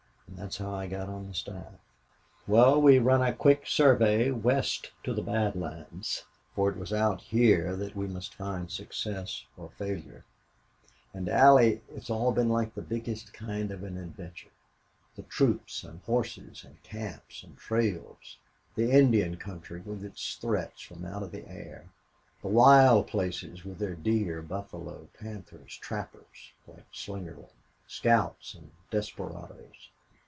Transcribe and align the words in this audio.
And 0.31 0.39
that's 0.47 0.57
how 0.57 0.73
I 0.73 0.87
got 0.87 1.07
on 1.07 1.27
the 1.27 1.35
staff. 1.35 1.73
"Well, 2.47 2.81
we 2.81 2.97
ran 2.97 3.21
a 3.21 3.31
quick 3.33 3.67
survey 3.67 4.31
west 4.31 4.91
to 5.03 5.13
the 5.13 5.21
Bad 5.21 5.55
Lands 5.55 6.23
for 6.55 6.69
it 6.69 6.77
was 6.77 6.91
out 6.91 7.21
here 7.21 7.75
that 7.75 7.95
we 7.95 8.07
must 8.07 8.33
find 8.33 8.71
success 8.71 9.45
or 9.55 9.69
failure. 9.77 10.23
And 11.13 11.29
Allie, 11.29 11.81
it's 11.89 12.09
all 12.09 12.31
been 12.31 12.49
like 12.49 12.73
the 12.73 12.81
biggest 12.81 13.33
kind 13.33 13.69
of 13.71 13.83
an 13.83 13.97
adventure. 13.97 14.49
The 15.15 15.23
troops 15.23 15.83
and 15.83 15.99
horses 16.03 16.63
and 16.63 16.81
camps 16.81 17.43
and 17.43 17.55
trails 17.57 18.37
the 18.73 18.89
Indian 18.89 19.35
country 19.35 19.81
with 19.81 20.03
its 20.03 20.37
threats 20.37 20.81
from 20.81 21.05
out 21.05 21.23
of 21.23 21.31
the 21.31 21.47
air 21.47 21.89
the 22.41 22.47
wild 22.47 23.05
places 23.07 23.63
with 23.65 23.77
their 23.77 23.95
deer, 23.95 24.41
buffalo, 24.41 25.07
panthers, 25.19 25.77
trappers 25.77 26.53
like 26.67 26.89
Slingerland, 26.91 27.59
scouts, 27.85 28.55
and 28.55 28.71
desperadoes. 28.89 29.89